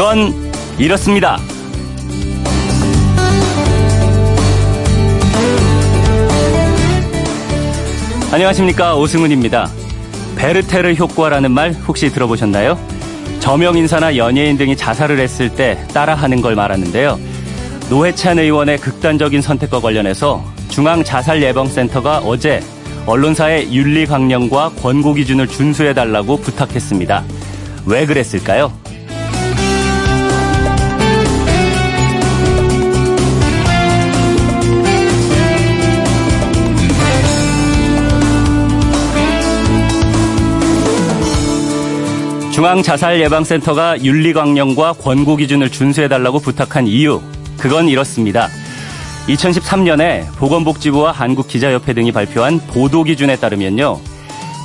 [0.00, 0.32] 그건
[0.78, 1.36] 이렇습니다.
[8.32, 9.68] 안녕하십니까 오승훈입니다.
[10.36, 12.78] 베르테르 효과라는 말 혹시 들어보셨나요?
[13.40, 17.20] 저명 인사나 연예인 등이 자살을 했을 때 따라하는 걸 말하는데요.
[17.90, 22.60] 노회찬 의원의 극단적인 선택과 관련해서 중앙자살예방센터가 어제
[23.04, 27.22] 언론사의 윤리 강령과 권고 기준을 준수해달라고 부탁했습니다.
[27.84, 28.79] 왜 그랬을까요?
[42.52, 47.20] 중앙자살예방센터가 윤리강령과 권고 기준을 준수해달라고 부탁한 이유,
[47.56, 48.48] 그건 이렇습니다.
[49.28, 54.00] 2013년에 보건복지부와 한국기자협회 등이 발표한 보도 기준에 따르면요.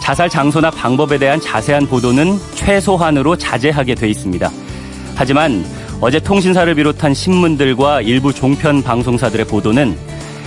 [0.02, 4.50] 자살 장소나 방법에 대한 자세한 보도는 최소한으로 자제하게 돼 있습니다.
[5.16, 5.64] 하지만
[6.02, 9.96] 어제 통신사를 비롯한 신문들과 일부 종편 방송사들의 보도는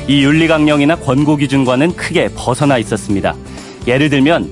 [0.09, 3.35] 이 윤리강령이나 권고 기준과는 크게 벗어나 있었습니다.
[3.87, 4.51] 예를 들면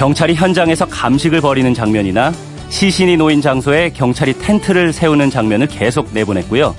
[0.00, 2.32] 경찰이 현장에서 감식을 벌이는 장면이나
[2.70, 6.74] 시신이 놓인 장소에 경찰이 텐트를 세우는 장면을 계속 내보냈고요.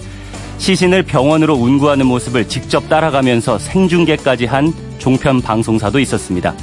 [0.58, 6.56] 시신을 병원으로 운구하는 모습을 직접 따라가면서 생중계까지 한 종편 방송사도 있었습니다.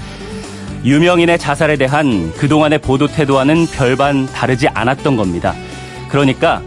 [0.85, 5.55] 유명인의 자살에 대한 그동안의 보도 태도와는 별반 다르지 않았던 겁니다.
[6.09, 6.61] 그러니까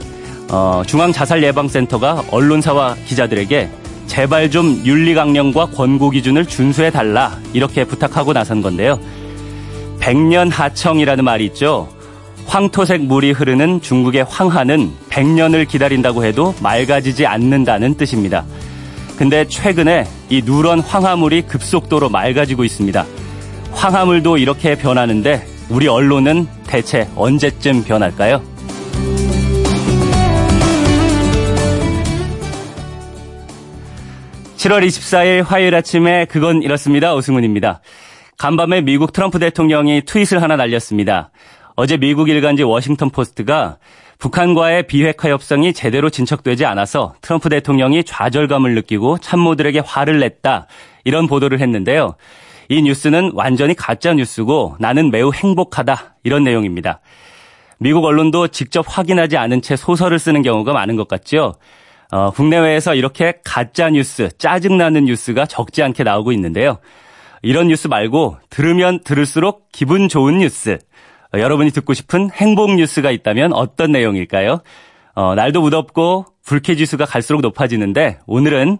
[0.50, 3.69] 어, 중앙자살예방센터가 언론사와 기자들에게
[4.08, 8.97] 제발 좀 윤리강령과 권고 기준을 준수해달라 이렇게 부탁하고 나선 건데요.
[10.02, 11.88] 백년 하청이라는 말이 있죠.
[12.47, 18.44] 황토색 물이 흐르는 중국의 황하는 백년을 기다린다고 해도 맑아지지 않는다는 뜻입니다.
[19.16, 23.05] 근데 최근에 이 누런 황화물이 급속도로 맑아지고 있습니다.
[23.72, 28.41] 황화물도 이렇게 변하는데 우리 언론은 대체 언제쯤 변할까요?
[34.57, 37.81] (7월 24일) 화요일 아침에 그건 이렇습니다 오승훈입니다.
[38.41, 41.29] 간밤에 미국 트럼프 대통령이 트윗을 하나 날렸습니다.
[41.75, 43.78] 어제 미국 일간지 워싱턴 포스트가
[44.18, 50.66] 북한과의 비핵화 협상이 제대로 진척되지 않아서 트럼프 대통령이 좌절감을 느끼고 참모들에게 화를 냈다.
[51.03, 52.16] 이런 보도를 했는데요.
[52.68, 56.16] 이 뉴스는 완전히 가짜 뉴스고 나는 매우 행복하다.
[56.24, 57.00] 이런 내용입니다.
[57.78, 61.53] 미국 언론도 직접 확인하지 않은 채 소설을 쓰는 경우가 많은 것 같죠.
[62.12, 66.80] 어, 국내외에서 이렇게 가짜 뉴스, 짜증나는 뉴스가 적지 않게 나오고 있는데요.
[67.41, 70.78] 이런 뉴스 말고 들으면 들을수록 기분 좋은 뉴스.
[71.34, 74.62] 어, 여러분이 듣고 싶은 행복 뉴스가 있다면 어떤 내용일까요?
[75.16, 78.78] 어, 날도 무덥고 불쾌지수가 갈수록 높아지는데 오늘은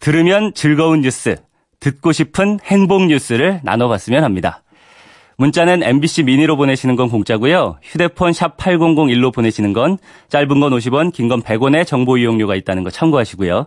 [0.00, 1.36] 들으면 즐거운 뉴스,
[1.80, 4.62] 듣고 싶은 행복 뉴스를 나눠봤으면 합니다.
[5.36, 7.78] 문자는 MBC 미니로 보내시는 건 공짜고요.
[7.82, 9.98] 휴대폰 샵 8001로 보내시는 건
[10.28, 13.66] 짧은 건 50원, 긴 건 100원의 정보 이용료가 있다는 거 참고하시고요.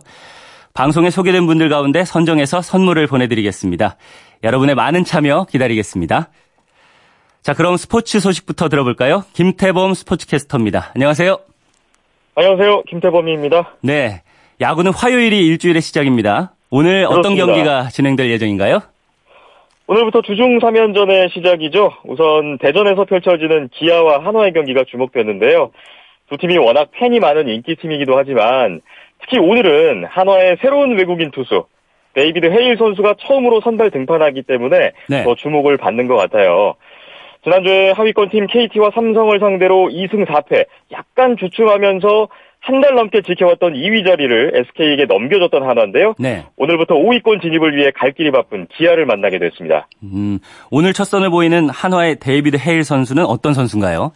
[0.74, 3.96] 방송에 소개된 분들 가운데 선정해서 선물을 보내드리겠습니다.
[4.42, 6.28] 여러분의 많은 참여 기다리겠습니다.
[7.42, 9.24] 자, 그럼 스포츠 소식부터 들어볼까요?
[9.32, 10.92] 김태범 스포츠캐스터입니다.
[10.94, 11.38] 안녕하세요.
[12.34, 12.82] 안녕하세요.
[12.88, 13.76] 김태범입니다.
[13.82, 14.22] 네.
[14.60, 16.52] 야구는 화요일이 일주일의 시작입니다.
[16.70, 17.18] 오늘 그렇습니다.
[17.18, 18.80] 어떤 경기가 진행될 예정인가요?
[19.86, 21.92] 오늘부터 주중 3연전의 시작이죠.
[22.04, 25.70] 우선 대전에서 펼쳐지는 기아와 한화의 경기가 주목되는데요.
[26.30, 28.80] 두 팀이 워낙 팬이 많은 인기팀이기도 하지만
[29.20, 31.66] 특히 오늘은 한화의 새로운 외국인 투수
[32.14, 35.24] 데이비드 헤일 선수가 처음으로 선발 등판하기 때문에 네.
[35.24, 36.74] 더 주목을 받는 것 같아요.
[37.44, 42.28] 지난주에 하위권 팀 KT와 삼성을 상대로 2승 4패 약간 주춤하면서
[42.64, 46.14] 한 달 넘게 지켜왔던 2위 자리를 SK에게 넘겨줬던 한화인데요.
[46.20, 46.44] 네.
[46.56, 49.88] 오늘부터 5위권 진입을 위해 갈 길이 바쁜 기아를 만나게 됐습니다.
[50.04, 50.38] 음,
[50.70, 54.12] 오늘 첫 선을 보이는 한화의 데이비드 헤일 선수는 어떤 선수인가요?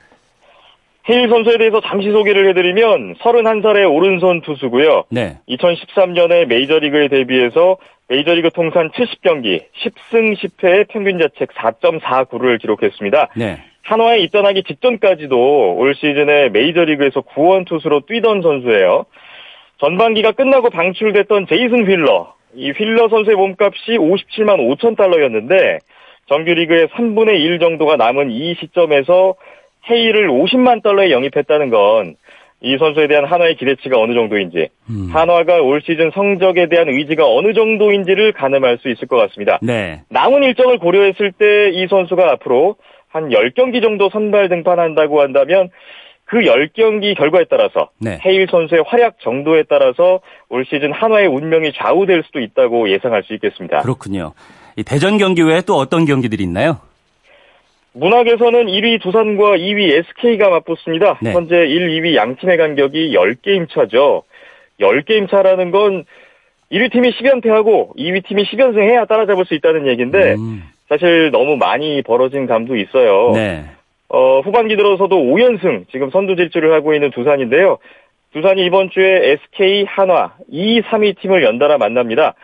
[1.09, 5.05] 헤일 선수에 대해서 잠시 소개를 해드리면 31살의 오른손 투수고요.
[5.11, 5.39] 네.
[5.49, 7.77] 2013년에 메이저리그에 데뷔해서
[8.09, 13.29] 메이저리그 통산 70경기 10승 10패의 평균 자책 4.49를 기록했습니다.
[13.37, 13.59] 네.
[13.83, 19.07] 한화에 입단하기 직전까지도 올 시즌에 메이저리그에서 구원 투수로 뛰던 선수예요.
[19.79, 22.35] 전반기가 끝나고 방출됐던 제이슨 휠러.
[22.55, 25.79] 이 휠러 선수의 몸값이 57만 5천 달러였는데
[26.29, 29.37] 정규리그의 3분의 1 정도가 남은 이 시점에서
[29.91, 32.17] 헤이를 50만 달러에 영입했다는 건
[32.63, 35.09] 이 선수에 대한 한화의 기대치가 어느 정도인지, 음.
[35.13, 39.59] 한화가 올 시즌 성적에 대한 의지가 어느 정도인지를 가늠할 수 있을 것 같습니다.
[39.63, 40.03] 네.
[40.09, 42.77] 남은 일정을 고려했을 때 이 선수가 앞으로
[43.09, 45.69] 한 10경기 정도 선발 등판한다고 한다면
[46.25, 48.19] 그 10경기 결과에 따라서 네.
[48.25, 53.83] 헤일 선수의 활약 정도에 따라서 올 시즌 한화의 운명이 좌우될 수도 있다고 예상할 수 있겠습니다.
[53.83, 54.33] 그렇군요.
[54.77, 56.79] 이 대전 경기 외에 또 어떤 경기들이 있나요?
[57.97, 61.19] 문학에서는 1위 두산과 2위 SK가 맞붙습니다.
[61.23, 61.33] 네.
[61.33, 64.23] 현재 1, 2위 양팀의 간격이 10게임 차죠.
[64.81, 66.05] 10게임 차라는 건
[66.71, 70.65] 1위 팀이 10연패하고 2위 팀이 10연승 해야 따라잡을 수 있다는 얘기인데 음.
[70.89, 73.33] 사실 너무 많이 벌어진 감도 있어요.
[73.33, 73.65] 네.
[74.09, 77.79] 어, 후반기 들어서도 5연승 지금 선두 질주를 하고 있는 두산인데요.
[78.33, 82.35] 두산이 이번 주에 SK, 한화 2, 3위 팀을 연달아 만납니다.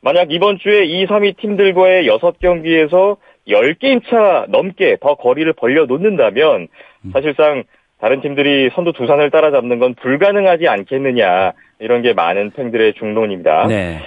[0.00, 3.16] 만약 이번 주에 2, 3위 팀들과의 6경기에서
[3.48, 6.68] 10게임 차 넘게 더 거리를 벌려 놓는다면
[7.04, 7.10] 음.
[7.12, 7.64] 사실상
[8.00, 13.66] 다른 팀들이 선두 두산을 따라잡는 건 불가능하지 않겠느냐 이런 게 많은 팬들의 중론입니다.
[13.68, 14.00] 네.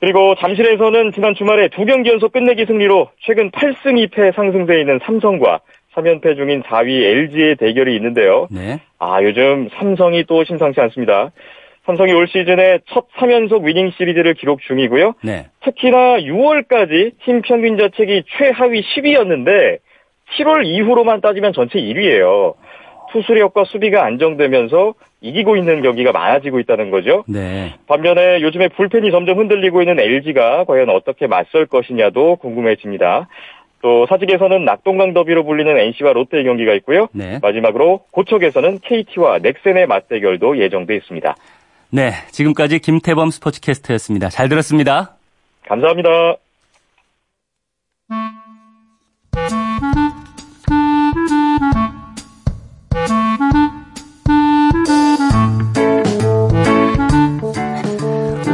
[0.00, 5.60] 그리고 잠실에서는 지난 주말에 두 경기 연속 끝내기 승리로 최근 8승 2패 상승돼 있는 삼성과
[5.94, 8.48] 3연패 중인 4위 LG의 대결이 있는데요.
[8.50, 8.80] 네.
[8.98, 11.30] 아 요즘 삼성이 또 심상치 않습니다.
[11.90, 15.14] 삼성이 올 시즌에 첫 3연속 위닝 시리즈를 기록 중이고요.
[15.24, 15.46] 네.
[15.64, 19.78] 특히나 6월까지 팀 평균 자책이 최하위 10위였는데
[20.36, 22.54] 7월 이후로만 따지면 전체 1위예요.
[23.10, 27.24] 투수력과 수비가 안정되면서 이기고 있는 경기가 많아지고 있다는 거죠.
[27.26, 27.74] 네.
[27.88, 33.26] 반면에 요즘에 불펜이 점점 흔들리고 있는 LG가 과연 어떻게 맞설 것이냐도 궁금해집니다.
[33.82, 37.08] 또 사직에서는 낙동강 더비로 불리는 NC와 롯데의 경기가 있고요.
[37.12, 37.40] 네.
[37.42, 41.34] 마지막으로 고척에서는 KT와 넥센의 맞대결도 예정돼 있습니다.
[41.92, 44.28] 네, 지금까지 김태범 스포츠캐스터였습니다.
[44.28, 45.16] 잘 들었습니다.
[45.66, 46.08] 감사합니다.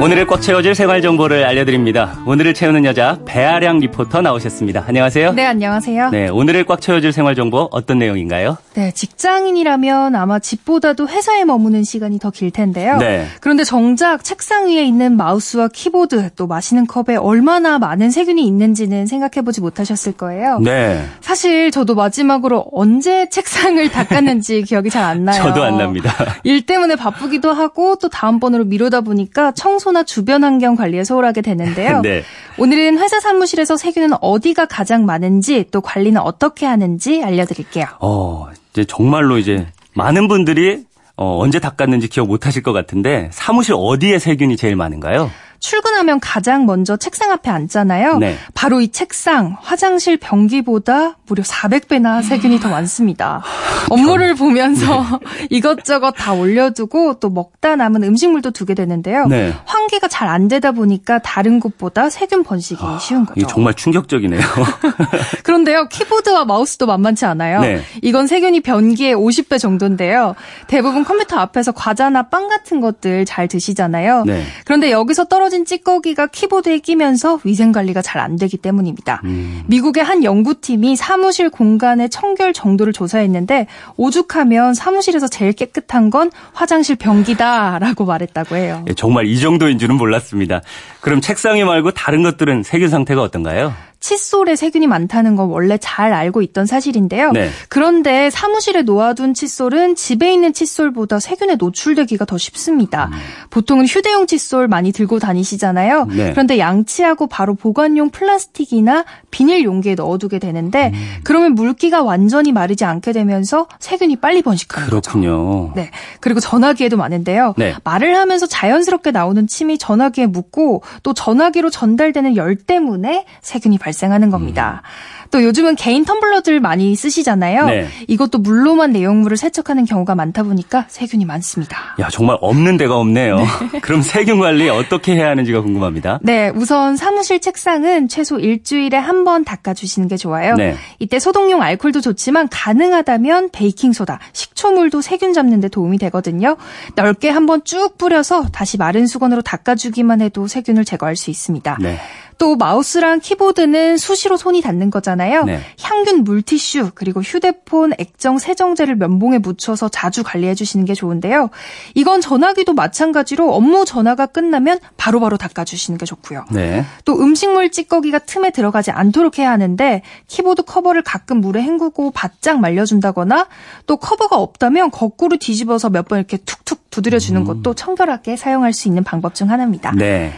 [0.07, 2.17] 오늘을 꽉 채워줄 생활 정보를 알려드립니다.
[2.27, 4.85] 오늘을 채우는 여자 배아량 리포터 나오셨습니다.
[4.87, 5.33] 안녕하세요.
[5.33, 6.11] 네, 안녕하세요.
[6.11, 8.57] 네, 오늘을 꽉 채워줄 생활 정보 어떤 내용인가요?
[8.75, 12.99] 네, 직장인이라면 아마 집보다도 회사에 머무는 시간이 더 길 텐데요.
[12.99, 13.27] 네.
[13.41, 19.61] 그런데 정작 책상 위에 있는 마우스와 키보드 또 마시는 컵에 얼마나 많은 세균이 있는지는 생각해보지
[19.61, 20.61] 못하셨을 거예요.
[20.61, 21.05] 네.
[21.21, 25.43] 사실 저도 마지막으로 언제 책상을 닦았는지 기억이 잘 안 나요.
[25.43, 26.13] 저도 안 납니다.
[26.45, 31.41] 일 때문에 바쁘기도 하고 또 다음번으로 미루다 보니까 청소 나 청소나 주변 환경 관리에 소홀하게
[31.41, 32.01] 되는데요.
[32.05, 32.23] 네.
[32.59, 37.87] 오늘은 회사 사무실에서 세균은 어디가 가장 많은지 또 관리는 어떻게 하는지 알려드릴게요.
[38.01, 40.85] 어, 이제 정말로 이제 많은 분들이
[41.17, 45.31] 어, 언제 닦았는지 기억 못 하실 것 같은데 사무실 어디에 세균이 제일 많은가요?
[45.71, 48.19] 출근하면 가장 먼저 책상 앞에 앉잖아요.
[48.19, 48.37] 네.
[48.55, 53.43] 바로 이 책상, 화장실 변기보다 무려 400배나 세균이 더 많습니다.
[53.91, 55.47] 업무를 보면서 네.
[55.51, 59.27] 이것저것 다 올려두고 또 먹다 남은 음식물도 두게 되는데요.
[59.27, 59.53] 네.
[59.65, 63.41] 환기가 잘 안 되다 보니까 다른 곳보다 세균 번식이 아, 쉬운 거죠.
[63.41, 64.41] 이게 정말 충격적이네요.
[65.45, 67.61] 그런데요, 키보드와 마우스도 만만치 않아요.
[67.61, 67.81] 네.
[68.03, 70.35] 이건 세균이 변기의 50배 정도인데요.
[70.67, 74.25] 대부분 컴퓨터 앞에서 과자나 빵 같은 것들 잘 드시잖아요.
[74.27, 74.43] 네.
[74.65, 79.21] 그런데 여기서 떨어진 떨어진 찌꺼기가 키보드에 끼면서 위생 관리가 잘 안 되기 때문입니다.
[79.25, 79.63] 음.
[79.67, 83.67] 미국의 한 연구팀이 사무실 공간의 청결 정도를 조사했는데
[83.99, 88.83] 오죽하면 사무실에서 제일 깨끗한 건 화장실 변기다라고 말했다고 해요.
[88.89, 90.63] 예, 정말 이 정도인 줄은 몰랐습니다.
[91.01, 93.75] 그럼 책상이 말고 다른 것들은 세균 상태가 어떤가요?
[94.01, 97.33] 칫솔에 세균이 많다는 건 원래 잘 알고 있던 사실인데요.
[97.33, 97.51] 네.
[97.69, 103.07] 그런데 사무실에 놓아둔 칫솔은 집에 있는 칫솔보다 세균에 노출되기가 더 쉽습니다.
[103.13, 103.19] 음.
[103.51, 106.05] 보통은 휴대용 칫솔 많이 들고 다니시잖아요.
[106.07, 106.31] 네.
[106.31, 111.15] 그런데 양치하고 바로 보관용 플라스틱이나 비닐 용기에 넣어두게 되는데 음.
[111.25, 115.27] 그러면 물기가 완전히 마르지 않게 되면서 세균이 빨리 번식하는 그렇군요.
[115.27, 115.73] 거죠.
[115.75, 115.91] 네.
[116.21, 117.55] 그리고 전화기에도 많은데요.
[117.57, 117.75] 네.
[117.83, 124.31] 말을 하면서 자연스럽게 나오는 침이 전화기에 묻고 또 전화기로 전달되는 열 때문에 세균이 발생 발생하는
[124.31, 124.83] 겁니다.
[124.85, 125.27] 음.
[125.33, 127.67] 또 요즘은 개인 텀블러들 많이 쓰시잖아요.
[127.67, 127.89] 네.
[128.07, 131.97] 이것도 물로만 내용물을 세척하는 경우가 많다 보니까 세균이 많습니다.
[131.99, 133.39] 야, 정말 없는 데가 없네요.
[133.73, 133.81] 네.
[133.83, 136.21] 그럼 세균 관리 어떻게 해야 하는지가 궁금합니다.
[136.23, 140.55] 네, 우선 사무실 책상은 최소 일주일에 한 번 닦아주시는 게 좋아요.
[140.55, 140.77] 네.
[141.01, 146.57] 이때 소독용 알콜도 좋지만 가능하다면 베이킹소다, 식초물도 세균 잡는 데 도움이 되거든요.
[146.95, 151.79] 넓게 한번 쭉 뿌려서 다시 마른 수건으로 닦아주기만 해도 세균을 제거할 수 있습니다.
[151.81, 151.99] 네.
[152.39, 155.45] 또 마우스랑 키보드는 수시로 손이 닿는 거잖아요.
[155.45, 155.61] 네.
[155.81, 161.51] 향균 물티슈 그리고 휴대폰 액정 세정제를 면봉에 묻혀서 자주 관리해 주시는 게 좋은데요.
[161.95, 166.45] 이건 전화기도 마찬가지로 업무 전화가 끝나면 바로바로 바로 닦아 주시는 게 좋고요.
[166.51, 166.85] 네.
[167.05, 172.85] 또 음식물 찌꺼기가 틈에 들어가지 않도록 해야 하는데 키보드 커버를 가끔 물에 헹구고 바짝 말려
[172.85, 173.49] 준다거나
[173.87, 177.45] 또 커버가 없다면 거꾸로 뒤집어서 몇 번 이렇게 툭툭 두드려 주는 음.
[177.45, 179.93] 것도 청결하게 사용할 수 있는 방법 중 하나입니다.
[179.97, 180.33] 네.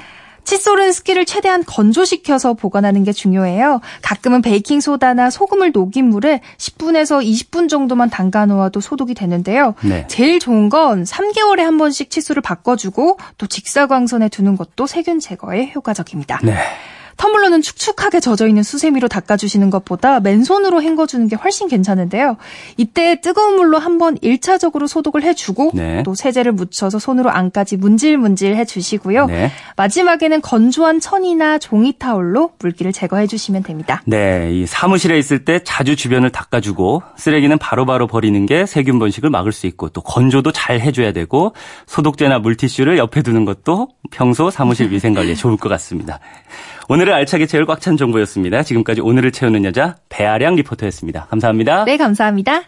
[0.49, 3.83] 칫솔은 습기를 최대한 건조시켜서 보관하는 게 중요해요.
[4.01, 9.75] 가끔은 베이킹 소다나 소금을 녹인 물에 10분에서 20분 정도만 담가 놓아도 소독이 되는데요.
[9.83, 10.07] 네.
[10.09, 16.41] 제일 좋은 건 3개월에 한 번씩 칫솔을 바꿔주고 또 직사광선에 두는 것도 세균 제거에 효과적입니다.
[16.43, 16.57] 네.
[17.19, 22.37] 텀블러는 축축하게 젖어 있는 수세미로 닦아주시는 것보다 맨손으로 헹궈주는 게 훨씬 괜찮은데요.
[22.77, 26.03] 이때 뜨거운 물로 한번 1차적으로 소독을 해주고 네.
[26.05, 29.27] 또 세제를 묻혀서 손으로 안까지 문질문질 해주시고요.
[29.27, 29.51] 네.
[29.77, 34.03] 마지막에는 건조한 천이나 종이 타올로 물기를 제거해 주시면 됩니다.
[34.07, 39.29] 네, 이 사무실에 있을 때 자주 주변을 닦아주고 쓰레기는 바로바로 바로 버리는 게 세균 번식을
[39.29, 41.53] 막을 수 있고 또 건조도 잘 해줘야 되고
[41.87, 46.21] 소독제나 물티슈를 옆에 두는 것도 평소 사무실 위생 관리에 좋을 것 같습니다.
[46.91, 48.63] 오늘은 알차게 채울 꽉 찬 정보였습니다.
[48.63, 51.27] 지금까지 오늘을 채우는 여자 배아량 리포터였습니다.
[51.27, 51.85] 감사합니다.
[51.85, 52.63] 네, 감사합니다.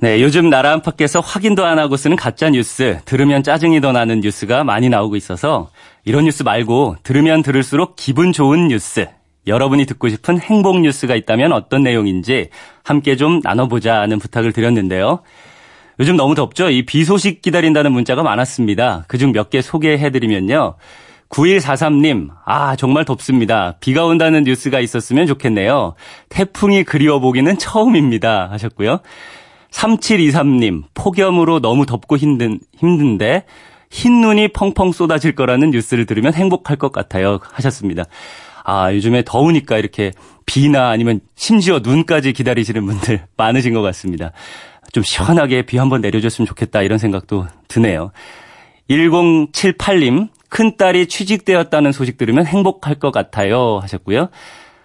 [0.00, 4.62] 네, 요즘 나라 안팎에서 확인도 안 하고 쓰는 가짜 뉴스, 들으면 짜증이 더 나는 뉴스가
[4.64, 5.70] 많이 나오고 있어서
[6.04, 9.08] 이런 뉴스 말고 들으면 들을수록 기분 좋은 뉴스,
[9.46, 12.48] 여러분이 듣고 싶은 행복 뉴스가 있다면 어떤 내용인지
[12.84, 15.20] 함께 좀 나눠보자 는 부탁을 드렸는데요.
[16.00, 16.70] 요즘 너무 덥죠?
[16.70, 19.04] 이 비 소식 기다린다는 문자가 많았습니다.
[19.08, 20.74] 그중 몇 개 소개해드리면요.
[21.30, 23.76] 9143님, 아, 정말 덥습니다.
[23.80, 25.94] 비가 온다는 뉴스가 있었으면 좋겠네요.
[26.30, 28.48] 태풍이 그리워보기는 처음입니다.
[28.50, 29.00] 하셨고요.
[29.70, 33.44] 3723님, 폭염으로 너무 덥고 힘든, 힘든데,
[33.90, 37.40] 흰 눈이 펑펑 쏟아질 거라는 뉴스를 들으면 행복할 것 같아요.
[37.52, 38.04] 하셨습니다.
[38.70, 40.12] 아, 요즘에 더우니까 이렇게
[40.44, 44.32] 비나 아니면 심지어 눈까지 기다리시는 분들 많으신 것 같습니다.
[44.92, 48.12] 좀 시원하게 비 한번 내려줬으면 좋겠다 이런 생각도 드네요.
[48.90, 54.28] 1078님, 큰딸이 취직되었다는 소식 들으면 행복할 것 같아요 하셨고요.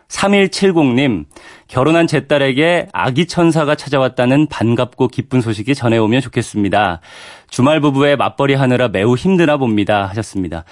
[0.07, 1.25] 3170님,
[1.67, 7.01] 결혼한 제 딸에게 아기 천사가 찾아왔다는 반갑고 기쁜 소식이 전해오면 좋겠습니다.
[7.49, 10.05] 주말 부부의 맞벌이 하느라 매우 힘드나 봅니다.
[10.05, 10.63] 하셨습니다.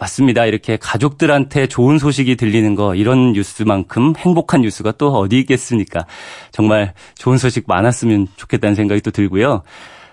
[0.00, 0.46] 맞습니다.
[0.46, 6.06] 이렇게 가족들한테 좋은 소식이 들리는 거 이런 뉴스만큼 행복한 뉴스가 또 어디 있겠습니까?
[6.50, 9.62] 정말 좋은 소식 많았으면 좋겠다는 생각이 또 들고요.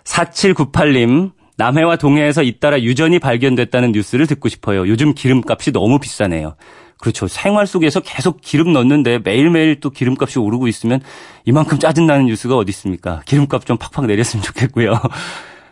[0.03, 4.87] 4798님 남해와 동해에서 잇따라 유전이 발견됐다는 뉴스를 듣고 싶어요.
[4.87, 6.55] 요즘 기름값이 너무 비싸네요.
[6.99, 7.27] 그렇죠.
[7.27, 10.99] 생활 속에서 계속 기름 넣는데 매일매일 또 기름값이 오르고 있으면
[11.45, 13.21] 이만큼 짜증나는 뉴스가 어디 있습니까?
[13.25, 14.99] 기름값 좀 팍팍 내렸으면 좋겠고요.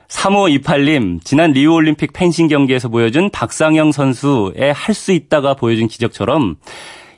[0.08, 6.56] 3528님, 지난 리우올림픽 펜싱 경기에서 보여준 박상영 선수의 할 수 있다가 보여준 기적처럼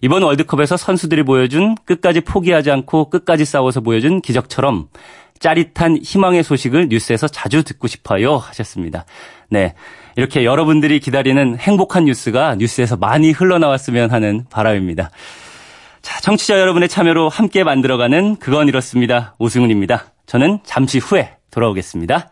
[0.01, 4.88] 이번 월드컵에서 선수들이 보여준 끝까지 포기하지 않고 끝까지 싸워서 보여준 기적처럼
[5.39, 9.06] 짜릿한 희망의 소식을 뉴스에서 자주 듣고 싶어요 하셨습니다.
[9.50, 9.75] 네.
[10.15, 15.12] 이렇게 여러분들이 기다리는 행복한 뉴스가 뉴스에서 많이 흘러나왔으면 하는 바람입니다.
[16.01, 19.36] 자, 청취자 여러분의 참여로 함께 만들어가는 그건 이렇습니다.
[19.38, 20.06] 오승훈입니다.
[20.25, 22.32] 저는 잠시 후에 돌아오겠습니다.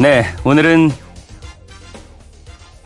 [0.00, 0.88] 네, 오늘은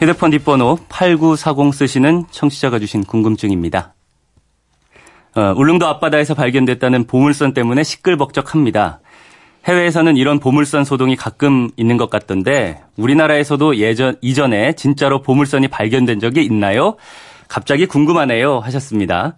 [0.01, 3.95] 휴대폰 뒷번호 8940 쓰시는 청취자가 주신 궁금증입니다.
[5.37, 8.99] 어, 울릉도 앞바다에서 발견됐다는 보물선 때문에 시끌벅적합니다.
[9.67, 16.45] 해외에서는 이런 보물선 소동이 가끔 있는 것 같던데 우리나라에서도 예전 이전에 진짜로 보물선이 발견된 적이
[16.45, 16.97] 있나요?
[17.47, 19.37] 갑자기 궁금하네요 하셨습니다.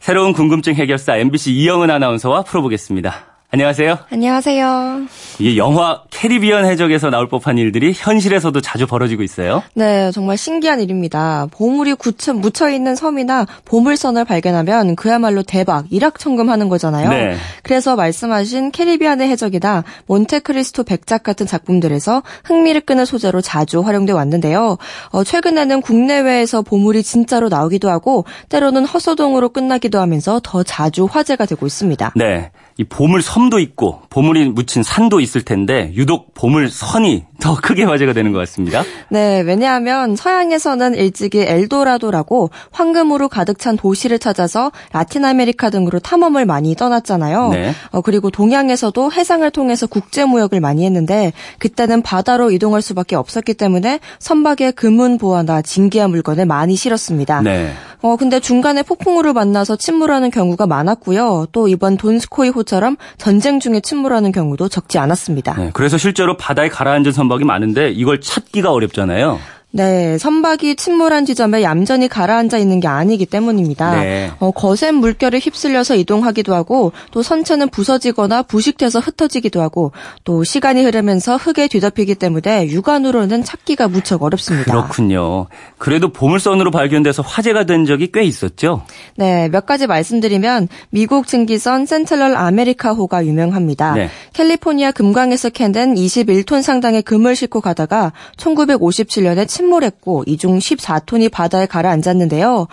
[0.00, 3.35] 새로운 궁금증 해결사 MBC 이영은 아나운서와 풀어보겠습니다.
[3.52, 3.98] 안녕하세요.
[4.10, 5.02] 안녕하세요.
[5.38, 9.62] 이 영화 캐리비안 해적에서 나올 법한 일들이 현실에서도 자주 벌어지고 있어요.
[9.74, 11.46] 네, 정말 신기한 일입니다.
[11.52, 17.08] 보물이 굳혀 묻혀 있는 섬이나 보물선을 발견하면 그야말로 대박, 일확천금하는 거잖아요.
[17.08, 17.36] 네.
[17.62, 24.76] 그래서 말씀하신 캐리비안의 해적이나 몬테크리스토 백작 같은 작품들에서 흥미를 끄는 소재로 자주 활용돼 왔는데요.
[25.10, 31.64] 어, 최근에는 국내외에서 보물이 진짜로 나오기도 하고 때로는 헛소동으로 끝나기도 하면서 더 자주 화제가 되고
[31.64, 32.12] 있습니다.
[32.16, 32.50] 네.
[32.78, 38.14] 이 보물 섬도 있고 보물이 묻힌 산도 있을 텐데 유독 보물 선이 더 크게 화제가
[38.14, 38.82] 되는 것 같습니다.
[39.10, 46.74] 네, 왜냐하면 서양에서는 일찍이 엘도라도라고 황금으로 가득 찬 도시를 찾아서 라틴 아메리카 등으로 탐험을 많이
[46.74, 47.50] 떠났잖아요.
[47.50, 47.74] 네.
[47.90, 54.00] 어, 그리고 동양에서도 해상을 통해서 국제 무역을 많이 했는데 그때는 바다로 이동할 수밖에 없었기 때문에
[54.18, 57.42] 선박에 금은 보화나 진귀한 물건을 많이 실었습니다.
[57.42, 57.70] 네.
[58.02, 61.46] 어, 근데 중간에 폭풍우를 만나서 침몰하는 경우가 많았고요.
[61.52, 65.54] 또 이번 돈스코이 호처럼 전쟁 중에 침몰하는 경우도 적지 않았습니다.
[65.54, 69.38] 네, 그래서 실제로 바다에 가라앉은 선박이 많은데 이걸 찾기가 어렵잖아요.
[69.76, 74.00] 네, 선박이 침몰한 지점에 얌전히 가라앉아 있는 게 아니기 때문입니다.
[74.00, 74.30] 네.
[74.38, 79.92] 어, 거센 물결에 휩쓸려서 이동하기도 하고 또 선체는 부서지거나 부식돼서 흩어지기도 하고
[80.24, 84.72] 또 시간이 흐르면서 흙에 뒤덮이기 때문에 육안으로는 찾기가 무척 어렵습니다.
[84.72, 85.46] 그렇군요.
[85.76, 88.82] 그래도 보물선으로 발견돼서 화제가 된 적이 꽤 있었죠?
[89.16, 93.92] 네, 몇 가지 말씀드리면 미국 증기선 센트럴 아메리카호가 유명합니다.
[93.92, 94.08] 네.
[94.32, 102.68] 캘리포니아 금광에서 캔된 21톤 상당의 금을 싣고 가다가 1957년에 침 몰했고 이중 14톤이 바다에 가라앉았는데요.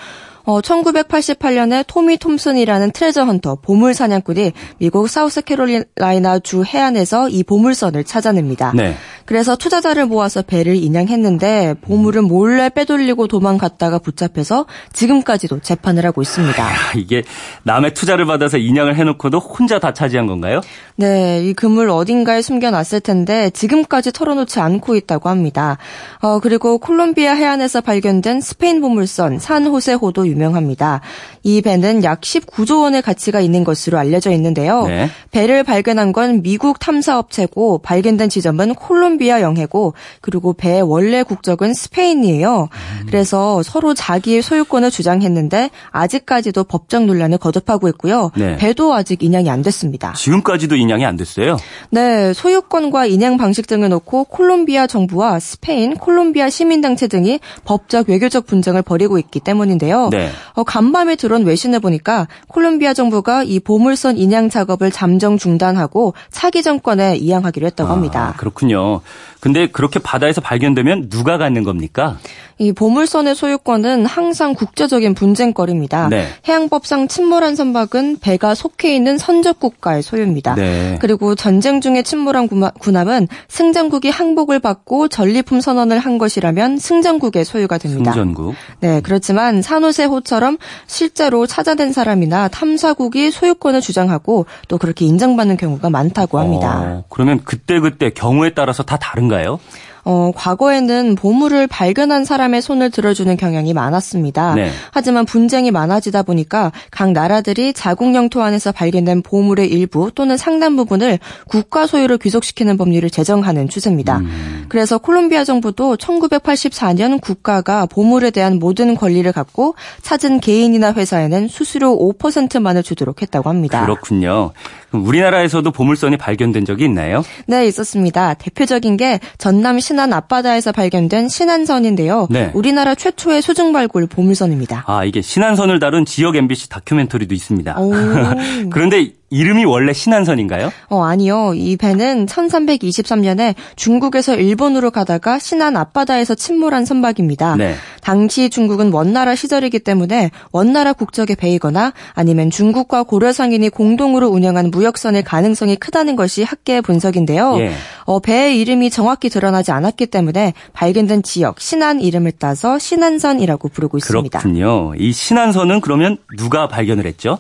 [0.46, 8.74] 어, 1988년에 토미 톰슨이라는 트레저 헌터 보물 사냥꾼이 미국 사우스캐롤라이나 주 해안에서 이 보물선을 찾아냅니다.
[8.76, 8.96] 네.
[9.26, 16.62] 그래서 투자자를 모아서 배를 인양했는데 보물은 몰래 빼돌리고 도망갔다가 붙잡혀서 지금까지도 재판을 하고 있습니다.
[16.62, 17.24] 아, 이게
[17.64, 20.60] 남의 투자를 받아서 인양을 해놓고도 혼자 다 차지한 건가요?
[20.96, 25.78] 네, 이 금을 어딘가에 숨겨놨을 텐데 지금까지 털어놓지 않고 있다고 합니다.
[26.22, 31.02] 어, 그리고 콜롬비아 해안에서 발견된 스페인 보물선 산호세호도 유명합니다.
[31.44, 34.86] 이 배는 약 19조 원의 가치가 있는 것으로 알려져 있는데요.
[34.88, 35.10] 네.
[35.32, 42.70] 배를 발견한 건 미국 탐사업체고 발견된 지점은 콜롬비아 영해고 그리고 배의 원래 국적은 스페인이에요.
[42.72, 43.06] 음.
[43.08, 48.32] 그래서 서로 자기의 소유권을 주장했는데 아직까지도 법적 논란을 거듭하고 있고요.
[48.36, 48.58] 네.
[48.58, 50.14] 배도 아직 인양이 안 됐습니다.
[50.14, 51.58] 지금까지도 인양이 안 됐어요?
[51.90, 58.82] 네, 소유권과 인양 방식 등을 놓고 콜롬비아 정부와 스페인, 콜롬비아 시민단체 등이 법적 외교적 분쟁을
[58.82, 60.10] 벌이고 있기 때문인데요.
[60.10, 60.23] 네.
[60.54, 67.18] 어, 간밤에 들어온 외신을 보니까 콜롬비아 정부가 이 보물선 인양 작업을 잠정 중단하고 차기 정권에
[67.18, 68.34] 이양하기로 했다고 아, 합니다.
[68.38, 69.02] 그렇군요.
[69.44, 72.18] 근데 그렇게 바다에서 발견되면 누가 갖는 겁니까?
[72.60, 76.08] 이 보물선의 소유권은 항상 국제적인 분쟁거리입니다.
[76.08, 76.28] 네.
[76.48, 80.56] 해양법상 침몰한 선박은 배가 속해 있는 선적 국가의 소유입니다.
[80.56, 80.98] 네.
[81.02, 88.14] 그리고 전쟁 중에 침몰한 군함은 승전국이 항복을 받고 전리품 선언을 한 것이라면 승전국의 소유가 됩니다.
[88.14, 88.56] 승전국.
[88.80, 90.58] 네, 그렇지만 산호세호처럼
[90.88, 96.80] 실제로 찾아낸 사람이나 탐사국이 소유권을 주장하고 또 그렇게 인정받는 경우가 많다고 합니다.
[96.82, 99.60] 어, 그러면 그때 그때 경우에 따라서 다 다른가 요?
[100.06, 104.56] 어, 과거에는 보물을 발견한 사람의 손을 들어주는 경향이 많았습니다.
[104.56, 104.70] 네.
[104.92, 111.20] 하지만 분쟁이 많아지다 보니까 각 나라들이 자국 영토 안에서 발견된 보물의 일부 또는 상당 부분을
[111.48, 114.18] 국가 소유로 귀속시키는 법률을 제정하는 추세입니다.
[114.18, 114.66] 음.
[114.68, 122.84] 그래서 콜롬비아 정부도 1984년 국가가 보물에 대한 모든 권리를 갖고 찾은 개인이나 회사에는 수수료 5%만을
[122.84, 123.82] 주도록 했다고 합니다.
[123.86, 124.52] 그렇군요.
[125.00, 127.24] 우리나라에서도 보물선이 발견된 적이 있나요?
[127.48, 128.34] 네, 있었습니다.
[128.36, 132.28] 대표적인 게 전남 신안 앞바다에서 발견된 신안선인데요.
[132.30, 132.52] 네.
[132.54, 134.84] 우리나라 최초의 수중 발굴 보물선입니다.
[134.88, 137.76] 아, 이게 신안선을 다룬 지역 MBC 다큐멘터리도 있습니다.
[138.72, 140.72] 그런데 이름이 원래 신안선인가요?
[140.90, 141.54] 어, 아니요.
[141.56, 147.56] 이 배는 1323년에 중국에서 일본으로 가다가 신안 앞바다에서 침몰한 선박입니다.
[147.56, 147.74] 네.
[148.02, 155.24] 당시 중국은 원나라 시절이기 때문에 원나라 국적의 배이거나 아니면 중국과 고려 상인이 공동으로 운영한 무역선일
[155.24, 157.58] 가능성이 크다는 것이 학계의 분석인데요.
[157.60, 157.72] 예.
[158.06, 164.40] 어, 배의 이름이 정확히 드러나지 않았기 때문에 발견된 지역 신안 이름을 따서 신안선이라고 부르고 있습니다.
[164.40, 164.94] 그렇군요.
[164.96, 167.40] 이 신안선은 그러면 누가 발견을 했죠?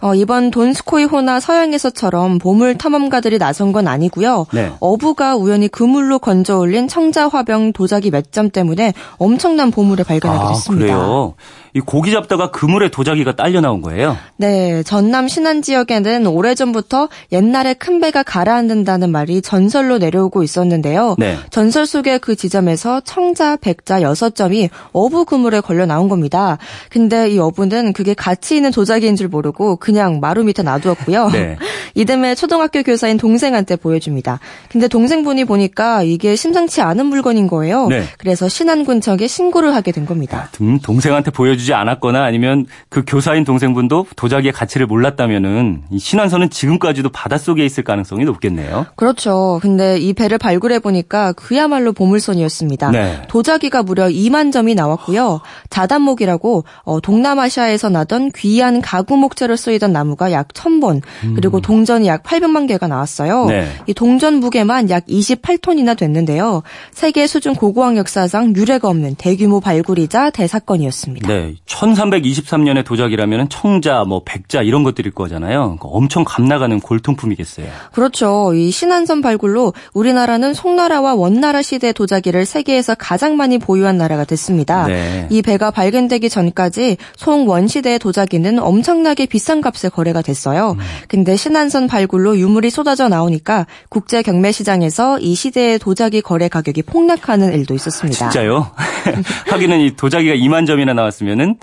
[0.00, 4.46] 어, 이번 돈스코이 호나 서양에서처럼 보물 탐험가들이 나선 건 아니고요.
[4.52, 4.72] 네.
[4.80, 10.48] 어부가 우연히 그물로 건져 올린 청자 화병 도자기 몇 점 때문에 엄청난 보물을 발견하게 아,
[10.52, 10.84] 됐습니다.
[10.86, 11.34] 그래요?
[11.78, 14.16] 이 고기 잡다가 그물에 도자기가 딸려 나온 거예요?
[14.36, 21.14] 네, 전남 신안 지역에는 오래전부터 옛날에 큰 배가 가라앉는다는 말이 전설로 내려오고 있었는데요.
[21.18, 21.36] 네.
[21.50, 26.58] 전설 속의 그 지점에서 청자, 백자 6점이 어부 그물에 걸려 나온 겁니다.
[26.90, 31.28] 근데 이 어부는 그게 가치 있는 도자기인 줄 모르고 그냥 마루 밑에 놔두었고요.
[31.30, 31.56] 네.
[31.94, 34.40] 이듬해 초등학교 교사인 동생한테 보여줍니다.
[34.68, 37.86] 근데 동생분이 보니까 이게 심상치 않은 물건인 거예요.
[37.86, 38.02] 네.
[38.18, 40.50] 그래서 신안군청에 신고를 하게 된 겁니다.
[40.82, 47.64] 동생한테 보여주지 주지 않았거나 아니면 그 교사인 동생분도 도자기의 가치를 몰랐다면은 이 신안선은 지금까지도 바닷속에
[47.64, 48.86] 있을 가능성이 높겠네요.
[48.96, 49.58] 그렇죠.
[49.60, 52.90] 근데 이 배를 발굴해 보니까 그야말로 보물선이었습니다.
[52.90, 53.22] 네.
[53.28, 55.42] 도자기가 무려 2만 점이 나왔고요.
[55.68, 61.34] 자단목이라고 어, 동남아시아에서 나던 귀한 가구 목재로 쓰이던 나무가 약 1000본, 음.
[61.34, 63.44] 그리고 동전이 약 800만 개가 나왔어요.
[63.46, 63.68] 네.
[63.86, 66.62] 이 동전 무게만 약 28톤이나 됐는데요.
[66.92, 71.28] 세계 수준 고고학 역사상 유례가 없는 대규모 발굴이자 대사건이었습니다.
[71.28, 71.47] 네.
[71.48, 75.60] 네, 1323년의 도자기라면 청자, 뭐 백자 이런 것들일 거잖아요.
[75.60, 77.66] 그러니까 엄청 값나가는 골통품이겠어요.
[77.92, 78.52] 그렇죠.
[78.54, 84.86] 이 신안선 발굴로 우리나라는 송나라와 원나라 시대 도자기를 세계에서 가장 많이 보유한 나라가 됐습니다.
[84.86, 85.26] 네.
[85.30, 90.72] 이 배가 발견되기 전까지 송원 시대의 도자기는 엄청나게 비싼 값에 거래가 됐어요.
[90.72, 90.84] 음.
[91.08, 97.54] 근데 신안선 발굴로 유물이 쏟아져 나오니까 국제 경매 시장에서 이 시대의 도자기 거래 가격이 폭락하는
[97.54, 98.18] 일도 있었습니다.
[98.18, 98.70] 진짜요?
[99.48, 101.56] 하기는 이 도자기가 2만 점이나 나왔으면 은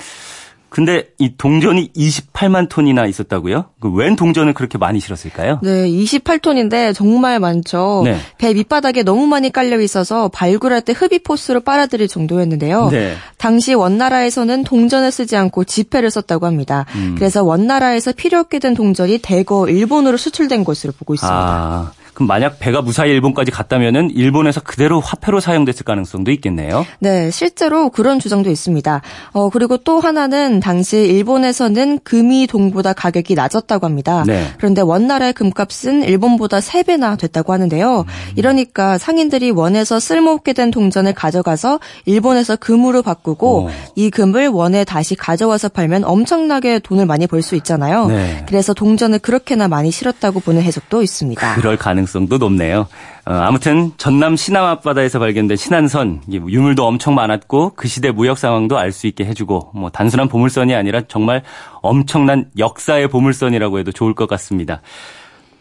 [0.75, 3.67] 근데 이 동전이 28만 톤이나 있었다고요?
[3.79, 5.61] 그웬 동전을 그렇게 많이 실었을까요?
[5.63, 8.01] 네, 28톤인데 정말 많죠.
[8.03, 8.17] 네.
[8.38, 12.89] 배 밑바닥에 너무 많이 깔려 있어서 발굴할 때 흡입 포스로 빨아들일 정도였는데요.
[12.89, 13.15] 네.
[13.38, 16.85] 당시 원나라에서는 동전을 쓰지 않고 지폐를 썼다고 합니다.
[16.95, 17.15] 음.
[17.17, 21.33] 그래서 원나라에서 필요 없게 된 동전이 대거 일본으로 수출된 것으로 보고 있습니다.
[21.33, 21.91] 아.
[22.15, 26.86] 그럼 만약 배가 무사히 일본까지 갔다면은 일본에서 그대로 화폐로 사용됐을 가능성도 있겠네요.
[26.99, 29.01] 네, 실제로 그런 주장도 있습니다.
[29.34, 34.23] 어, 그리고 또 하나는 당시 일본에서는 금이 동보다 가격이 낮았다고 합니다.
[34.25, 34.47] 네.
[34.58, 37.99] 그런데 원나라의 금값은 일본보다 3배나 됐다고 하는데요.
[37.99, 38.06] 음.
[38.36, 43.67] 이러니까 상인들이 원에서 쓸모없게 된 동전을 가져가서 일본에서 금으로 바꾸고 오.
[43.67, 43.71] 어.
[43.95, 48.08] 이 금을 원에 다시 가져와서 팔면 엄청나게 돈을 많이 벌 수 있잖아요.
[48.08, 48.43] 네.
[48.47, 51.56] 그래서 동전을 그렇게나 많이 실었다고 보는 해석도 있습니다.
[51.56, 52.88] 그럴 가능 가능성도 높네요.
[53.26, 58.96] 어, 아무튼 전남 신남 앞바다에서 발견된 신안선 유물도 엄청 많았고 그 시대 무역 상황도 알
[58.96, 61.44] 수 있게 해주고 뭐 단순한 보물선이 아니라 정말
[61.82, 64.82] 엄청난 역사의 보물선이라고 해도 좋을 것 같습니다.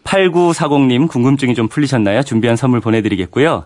[0.05, 2.23] 8940님 궁금증이 좀 풀리셨나요?
[2.23, 3.65] 준비한 선물 보내드리겠고요.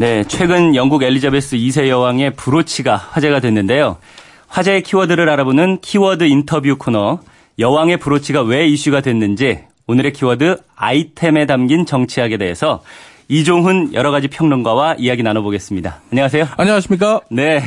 [0.00, 3.98] 네, 최근 영국 엘리자베스 2세 여왕의 브로치가 화제가 됐는데요.
[4.48, 7.20] 화제의 키워드를 알아보는 키워드 인터뷰 코너
[7.58, 12.82] 여왕의 브로치가 왜 이슈가 됐는지 오늘의 키워드 아이템에 담긴 정치학에 대해서
[13.28, 16.00] 이종훈 여러 가지 평론가와 이야기 나눠보겠습니다.
[16.10, 16.48] 안녕하세요.
[16.56, 17.20] 안녕하십니까?
[17.30, 17.60] 네.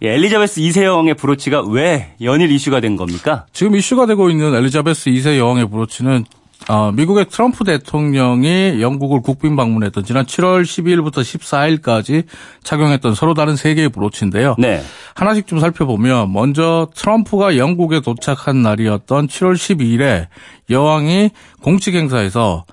[0.00, 3.44] 예, 엘리자베스 2세 여왕의 브로치가 왜 연일 이슈가 된 겁니까?
[3.52, 6.24] 지금 이슈가 되고 있는 엘리자베스 2세 여왕의 브로치는
[6.68, 12.24] 어, 미국의 트럼프 대통령이 영국을 국빈 방문했던 지난 7월 12일부터 14일까지
[12.62, 14.54] 착용했던 서로 다른 세 개의 브로치인데요.
[14.58, 14.82] 네.
[15.14, 20.28] 하나씩 좀 살펴보면 먼저 트럼프가 영국에 도착한 날이었던 7월 12일에
[20.70, 22.64] 여왕이 공식 행사에서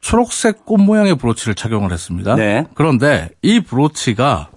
[0.00, 2.34] 초록색 꽃 모양의 브로치를 착용을 했습니다.
[2.34, 2.66] 네.
[2.74, 4.48] 그런데 이 브로치가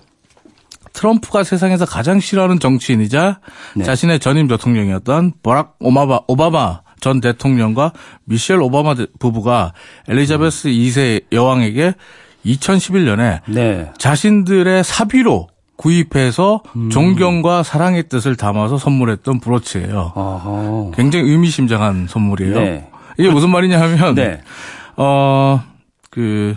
[0.94, 3.40] 트럼프가 세상에서 가장 싫어하는 정치인이자
[3.76, 3.84] 네.
[3.84, 7.92] 자신의 전임 대통령이었던 버락 오바마, 오바마 전 대통령과
[8.24, 9.74] 미셸 오바마 부부가
[10.08, 11.96] 엘리자베스 2세 여왕에게
[12.46, 13.92] 2011년에 네.
[13.98, 16.90] 자신들의 사비로 구입해서 음.
[16.90, 20.14] 존경과 사랑의 뜻을 담아서 선물했던 브로치예요.
[20.16, 20.92] 어허.
[20.96, 22.56] 굉장히 의미심장한 선물이에요.
[22.56, 22.90] 네.
[23.18, 24.40] 이게 무슨 말이냐 하면 네.
[24.96, 26.56] 어그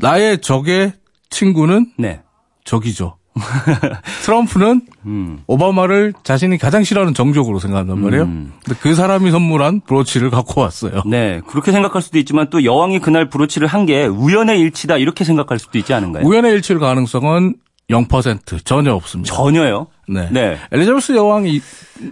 [0.00, 0.92] 나의 적의
[1.30, 2.20] 친구는 네.
[2.64, 3.16] 적이죠.
[4.24, 5.38] 트럼프는 음.
[5.46, 8.24] 오바마를 자신이 가장 싫어하는 정적으로 생각한단 말이에요.
[8.24, 8.52] 음.
[8.64, 11.02] 근데 그 사람이 선물한 브로치를 갖고 왔어요.
[11.06, 15.60] 네, 그렇게 생각할 수도 있지만 또 여왕이 그날 브로치를 한 게 우연의 일치다 이렇게 생각할
[15.60, 16.24] 수도 있지 않은가요?
[16.26, 17.54] 우연의 일치일 가능성은
[17.88, 19.32] 0% 전혀 없습니다.
[19.32, 19.86] 전혀요?
[20.08, 20.28] 네.
[20.32, 20.56] 네.
[20.72, 21.60] 엘리자베스 여왕 이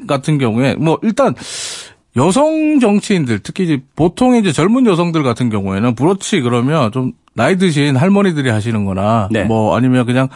[0.06, 1.34] 같은 경우에 뭐 일단
[2.16, 7.96] 여성 정치인들 특히 이제 보통 이제 젊은 여성들 같은 경우에는 브로치 그러면 좀 나이 드신
[7.96, 9.42] 할머니들이 하시는 거나 네.
[9.42, 10.28] 뭐 아니면 그냥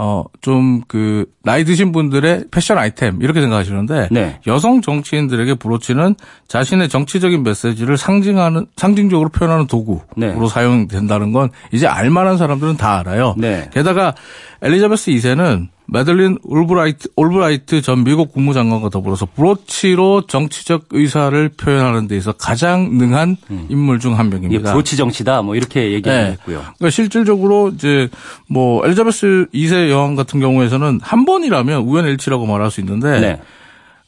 [0.00, 4.38] 어, 좀 그, 나이 드신 분들의 패션 아이템, 이렇게 생각하시는데, 네.
[4.46, 6.14] 여성 정치인들에게 브로치는
[6.46, 10.32] 자신의 정치적인 메시지를 상징하는, 상징적으로 표현하는 도구로 네.
[10.48, 13.34] 사용된다는 건 이제 알만한 사람들은 다 알아요.
[13.36, 13.68] 네.
[13.72, 14.14] 게다가
[14.62, 22.32] 엘리자베스 2세는 매들린 올브라이트, 올브라이트 전 미국 국무장관과 더불어서 브로치로 정치적 의사를 표현하는 데 있어
[22.32, 23.66] 가장 능한 음.
[23.70, 24.72] 인물 중 한 명입니다.
[24.72, 26.58] 브로치 정치다, 뭐 이렇게 얘기했고요.
[26.58, 26.64] 네.
[26.76, 28.08] 그러니까 실질적으로 이제
[28.48, 33.40] 뭐 엘리자베스 2세 여왕 같은 경우에서는 한 번이라면 우연일치라고 말할 수 있는데 네.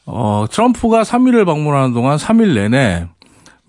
[0.05, 3.07] 어, 트럼프가 3일을 방문하는 동안 3일 내내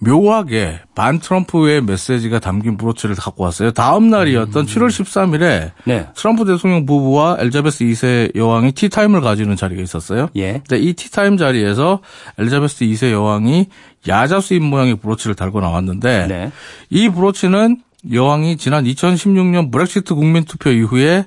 [0.04, 3.70] 묘하게 반 트럼프의 메시지가 담긴 브로치를 갖고 왔어요.
[3.70, 4.66] 다음 날이었던 음.
[4.66, 6.08] 7월 13일에 네.
[6.14, 10.28] 트럼프 대통령 부부와 엘자베스 2세 여왕이 티타임을 가지는 자리가 있었어요.
[10.36, 10.62] 예.
[10.68, 12.00] 근데 이 티타임 자리에서
[12.38, 13.66] 엘자베스 2세 여왕이
[14.08, 16.52] 야자수인 모양의 브로치를 달고 나왔는데 네.
[16.90, 17.78] 이 브로치는
[18.12, 21.26] 여왕이 지난 2016년 브렉시트 국민투표 이후에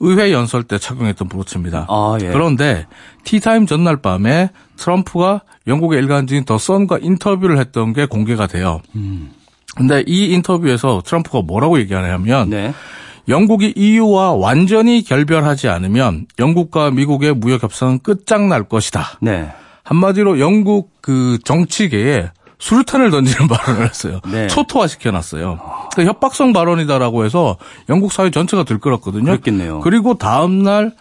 [0.00, 1.86] 의회 연설 때 착용했던 브로치입니다.
[1.88, 2.28] 아, 예.
[2.28, 2.86] 그런데
[3.24, 4.50] 티타임 전날 밤에
[4.80, 8.80] 트럼프가 영국의 일간지인 더 선과 인터뷰를 했던 게 공개가 돼요.
[8.96, 9.30] 음.
[9.76, 12.72] 근데 이 인터뷰에서 트럼프가 뭐라고 얘기하냐면 네.
[13.28, 19.18] 영국이 EU와 완전히 결별하지 않으면 영국과 미국의 무역 협상은 끝장날 것이다.
[19.20, 19.50] 네.
[19.84, 24.20] 한마디로 영국 그 정치계에 수류탄을 던지는 발언을 했어요.
[24.30, 24.46] 네.
[24.48, 25.60] 초토화 시켜놨어요.
[25.92, 27.56] 그러니까 협박성 발언이다라고 해서
[27.88, 29.24] 영국 사회 전체가 들끓었거든요.
[29.24, 29.80] 그렇겠네요.
[29.80, 30.94] 그리고 다음날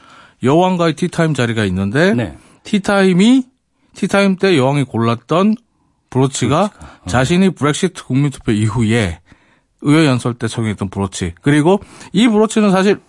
[0.43, 2.37] 여왕과의 티타임 자리가 있는데 네.
[2.63, 3.48] 티타임이
[3.95, 5.55] 티타임 때 여왕이 골랐던
[6.09, 6.69] 브로치가 브로치가.
[7.01, 7.07] 어.
[7.07, 9.19] 자신이 브렉시트 국민투표 이후에
[9.81, 11.33] 의회 연설 때 착용했던 브로치.
[11.41, 11.79] 그리고
[12.11, 12.99] 이 브로치는 사실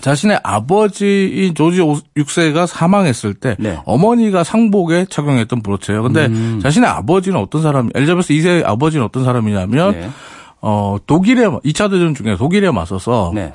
[0.00, 3.78] 자신의 아버지인 조지 6세가 사망했을 때 네.
[3.84, 6.02] 어머니가 상복에 착용했던 브로치예요.
[6.02, 6.60] 근데 음.
[6.62, 10.10] 자신의 아버지는 어떤 사람, 엘리자베스 2세의 아버지는 어떤 사람이냐면 네.
[10.60, 13.52] 어 독일에 2차 대전 중에 독일에 맞서서 네.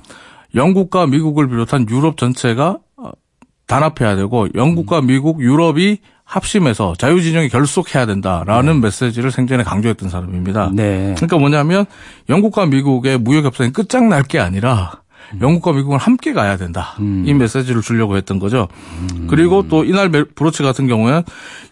[0.55, 3.11] 영국과 미국을 비롯한 유럽 전체가 어,
[3.67, 5.07] 단합해야 되고 영국과 음.
[5.07, 5.99] 미국, 유럽이
[6.33, 8.87] 합심해서 자유진영이 결속해야 된다라는 네.
[8.87, 10.71] 메시지를 생전에 강조했던 사람입니다.
[10.73, 11.13] 네.
[11.15, 11.85] 그러니까 뭐냐면
[12.27, 14.93] 영국과 미국의 무역 협상이 끝장날 게 아니라
[15.41, 16.95] 영국과 미국은 함께 가야 된다.
[16.99, 17.23] 음.
[17.25, 18.67] 이 메시지를 주려고 했던 거죠.
[19.13, 19.27] 음.
[19.29, 21.21] 그리고 또 이날 브로치 같은 경우에는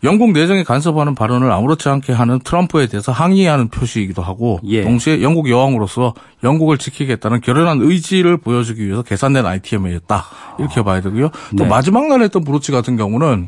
[0.03, 4.83] 영국 내정에 간섭하는 발언을 아무렇지 않게 하는 트럼프에 대해서 항의하는 표시이기도 하고 예.
[4.83, 10.25] 동시에 영국 여왕으로서 영국을 지키겠다는 결연한 의지를 보여주기 위해서 계산된 ITM이었다.
[10.59, 11.29] 이렇게 봐야 되고요.
[11.57, 11.65] 또 네.
[11.65, 13.47] 마지막 날 했던 브로치 같은 경우는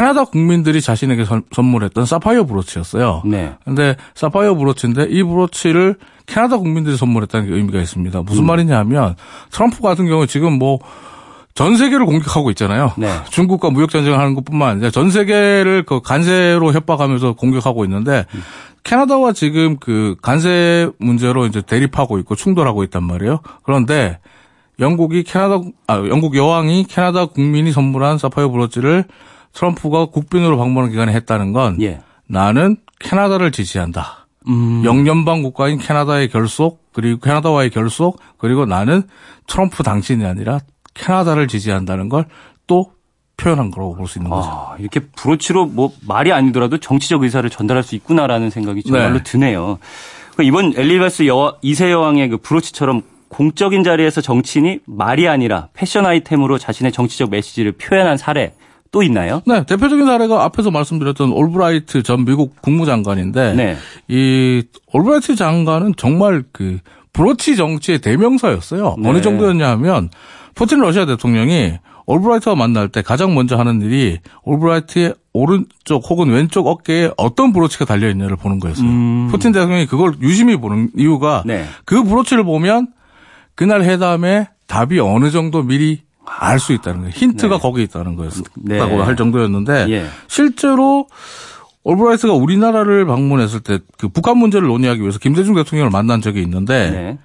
[0.00, 3.22] 캐나다 국민들이 자신에게 선물했던 사파이어 브로치였어요.
[3.26, 3.54] 네.
[3.64, 8.22] 근데 사파이어 브로치인데 이 브로치를 캐나다 국민들이 선물했다는 게 의미가 있습니다.
[8.22, 8.46] 무슨 음.
[8.46, 9.16] 말이냐 하면
[9.50, 10.78] 트럼프 같은 경우 지금 뭐
[11.54, 12.92] 전 세계를 공격하고 있잖아요.
[12.96, 13.08] 네.
[13.28, 18.42] 중국과 무역 전쟁을 하는 것뿐만 아니라 전 세계를 그 간세로 협박하면서 공격하고 있는데 음.
[18.82, 23.40] 캐나다와 지금 그 간세 문제로 이제 대립하고 있고 충돌하고 있단 말이에요.
[23.62, 24.20] 그런데
[24.78, 29.04] 영국이 캐나다 아 영국 여왕이 캐나다 국민이 선물한 사파이어 브로치를
[29.52, 32.00] 트럼프가 국빈으로 방문하는 기간에 했다는 건 예.
[32.26, 34.26] 나는 캐나다를 지지한다.
[34.48, 34.82] 음.
[34.84, 39.02] 영연방 국가인 캐나다의 결속 그리고 캐나다와의 결속 그리고 나는
[39.46, 40.60] 트럼프 당신이 아니라
[40.94, 42.26] 캐나다를 지지한다는 걸
[42.70, 42.92] 또
[43.36, 44.48] 표현한 거라고 볼 수 있는 거죠.
[44.48, 49.22] 아, 이렇게 브로치로 뭐 말이 아니더라도 정치적 의사를 전달할 수 있구나라는 생각이 정말로 네.
[49.24, 49.78] 드네요.
[50.34, 56.58] 그러니까 이번 엘리자베스 여왕, 2세 여왕의 그 브로치처럼 공적인 자리에서 정치인이 말이 아니라 패션 아이템으로
[56.58, 58.54] 자신의 정치적 메시지를 표현한 사례
[58.92, 59.42] 또 있나요?
[59.46, 63.76] 네, 대표적인 사례가 앞에서 말씀드렸던 올브라이트 전 미국 국무장관인데 네.
[64.08, 66.78] 이 올브라이트 장관은 정말 그
[67.12, 68.96] 브로치 정치의 대명사였어요.
[68.98, 69.08] 네.
[69.08, 70.10] 어느 정도였냐 하면
[70.54, 71.74] 푸틴 러시아 대통령이
[72.06, 78.10] 올브라이트와 만날 때 가장 먼저 하는 일이 올브라이트의 오른쪽 혹은 왼쪽 어깨에 어떤 브로치가 달려
[78.10, 78.88] 있냐를 보는 거였어요.
[78.88, 79.28] 음.
[79.30, 81.64] 푸틴 대통령이 그걸 유심히 보는 이유가 네.
[81.84, 82.88] 그 브로치를 보면
[83.54, 86.02] 그날 회담에 답이 어느 정도 미리
[86.38, 87.12] 알 수 있다는 거예요.
[87.14, 87.60] 힌트가 네.
[87.60, 88.78] 거기에 있다는 거였다고 네.
[88.78, 90.06] 할 정도였는데 예.
[90.28, 91.06] 실제로
[91.82, 97.18] 올브라이트가 우리나라를 방문했을 때 그 북한 문제를 논의하기 위해서 김대중 대통령을 만난 적이 있는데 네.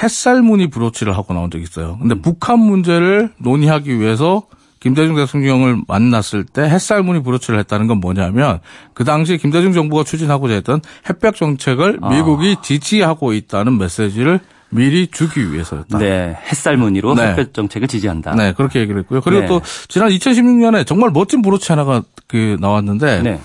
[0.00, 1.98] 햇살무늬 브로치를 하고 나온 적이 있어요.
[2.00, 2.22] 근데 음.
[2.22, 4.44] 북한 문제를 논의하기 위해서
[4.80, 8.60] 김대중 대통령을 만났을 때 햇살무늬 브로치를 했다는 건 뭐냐면
[8.94, 12.08] 그 당시 김대중 정부가 추진하고자 했던 햇볕 정책을 아.
[12.08, 14.40] 미국이 지지하고 있다는 메시지를
[14.72, 15.98] 미리 주기 위해서였다.
[15.98, 16.36] 네.
[16.50, 17.28] 햇살 무늬로 네.
[17.28, 18.34] 햇볕 정책을 지지한다.
[18.34, 18.52] 네.
[18.52, 19.20] 그렇게 얘기를 했고요.
[19.20, 19.46] 그리고 네.
[19.46, 23.40] 또 지난 2016년에 정말 멋진 브로치 하나가 그 나왔는데 네.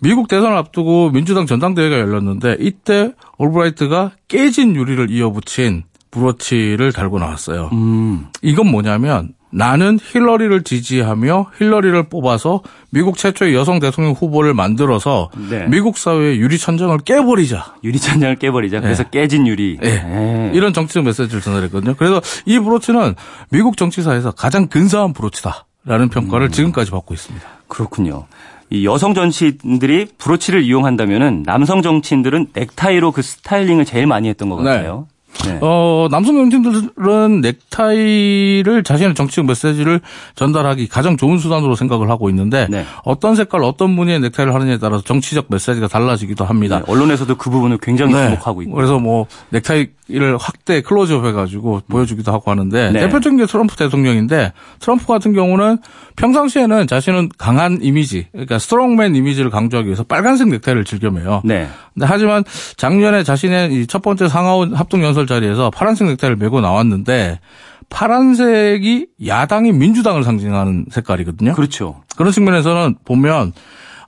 [0.00, 7.70] 미국 대선을 앞두고 민주당 전당대회가 열렸는데 이때 올브라이트가 깨진 유리를 이어붙인 브로치를 달고 나왔어요.
[7.72, 8.26] 음.
[8.40, 15.66] 이건 뭐냐면 나는 힐러리를 지지하며 힐러리를 뽑아서 미국 최초의 여성 대통령 후보를 만들어서 네.
[15.68, 17.74] 미국 사회의 유리천장을 깨버리자.
[17.84, 18.80] 유리천장을 깨버리자.
[18.80, 19.10] 그래서 네.
[19.10, 19.78] 깨진 유리.
[19.80, 20.02] 네.
[20.02, 20.50] 네.
[20.54, 21.94] 이런 정치적 메시지를 전달했거든요.
[21.96, 23.14] 그래서 이 브로치는
[23.50, 26.50] 미국 정치사에서 가장 근사한 브로치다라는 평가를 음.
[26.50, 27.46] 지금까지 받고 있습니다.
[27.68, 28.26] 그렇군요.
[28.70, 34.70] 이 여성 정치인들이 브로치를 이용한다면은 남성 정치인들은 넥타이로 그 스타일링을 제일 많이 했던 것 네.
[34.70, 35.08] 같아요.
[35.44, 35.58] 네.
[35.60, 40.00] 어, 남성 정치인들은 넥타이를 자신의 정치적 메시지를
[40.34, 42.84] 전달하기 가장 좋은 수단으로 생각을 하고 있는데 네.
[43.04, 46.78] 어떤 색깔, 어떤 무늬의 넥타이를 하느냐에 따라서 정치적 메시지가 달라지기도 합니다.
[46.78, 46.84] 네.
[46.86, 48.24] 언론에서도 그 부분을 굉장히 네.
[48.24, 48.74] 주목하고 있고.
[48.74, 53.00] 그래서 뭐 넥타이를 확대 클로즈업 해가지고 보여주기도 하고 하는데 네.
[53.00, 55.78] 대표적인 게 트럼프 대통령인데 트럼프 같은 경우는
[56.16, 61.40] 평상시에는 자신은 강한 이미지, 그러니까 strongman 이미지를 강조하기 위해서 빨간색 넥타이를 즐겨 매요.
[61.44, 61.68] 네.
[61.94, 62.44] 근데 하지만
[62.76, 67.40] 작년에 자신의 첫 번째 상하원 합동 연설 자리에서 파란색 넥타이를 매고 나왔는데
[67.88, 71.54] 파란색이 야당이 민주당을 상징하는 색깔이거든요.
[71.54, 72.02] 그렇죠.
[72.16, 73.52] 그런 측면에서는 보면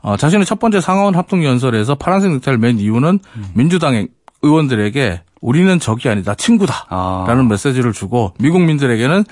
[0.00, 3.44] 어, 자신의 첫 번째 상하원 합동 연설에서 파란색 넥타이를 맨 이유는 음.
[3.54, 4.08] 민주당의
[4.42, 6.86] 의원들에게 우리는 적이 아니다, 친구다.
[6.88, 7.24] 아.
[7.28, 9.24] 라는 메시지를 주고 미국민들에게는